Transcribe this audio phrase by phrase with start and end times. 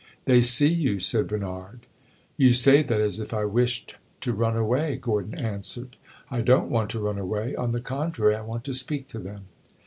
[0.25, 1.81] "They see you!" said Bernard.
[2.35, 5.95] "You say that as if I wished to run away," Gordon answered.
[6.31, 9.43] "I don't want to run away; on the contrary, I want to speak to them."